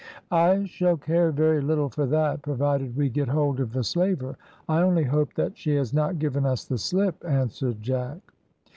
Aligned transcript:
"I 0.31 0.65
shall 0.65 0.97
care 0.97 1.31
very 1.31 1.61
little 1.61 1.87
for 1.89 2.07
that, 2.07 2.41
provided 2.41 2.97
we 2.97 3.07
get 3.07 3.27
hold 3.27 3.59
of 3.59 3.71
the 3.71 3.83
slaver. 3.83 4.35
I 4.67 4.81
only 4.81 5.03
hope 5.03 5.35
that 5.35 5.55
she 5.55 5.75
has 5.75 5.93
not 5.93 6.17
given 6.17 6.43
us 6.43 6.65
the 6.65 6.79
slip," 6.79 7.23
answered 7.23 7.83
Jack. 7.83 8.17